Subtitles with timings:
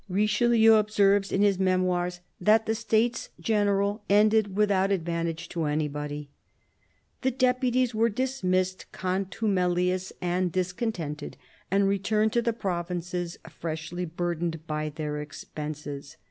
[0.09, 6.31] Richelieu observes in his Memoirs that the States General ended without advantage to anybody.
[7.21, 11.37] The deputies were dismissed, contumelious and dis contented,
[11.69, 16.17] and returned to the provinces freshly burdened by their expenses.